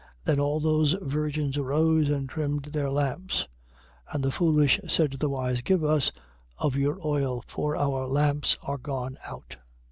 25:7. 0.01 0.07
Then 0.25 0.39
all 0.39 0.59
those 0.59 0.93
virgins 1.03 1.57
arose 1.57 2.09
and 2.09 2.27
trimmed 2.27 2.65
their 2.65 2.89
lamps. 2.89 3.47
25:8. 4.09 4.15
And 4.15 4.23
the 4.23 4.31
foolish 4.31 4.79
said 4.87 5.11
to 5.11 5.17
the 5.19 5.29
wise: 5.29 5.61
Give 5.61 5.83
us 5.83 6.11
of 6.57 6.75
your 6.75 6.97
oil, 7.05 7.43
for 7.45 7.75
our 7.75 8.07
lamps 8.07 8.57
are 8.63 8.79
gone 8.79 9.17
out. 9.27 9.57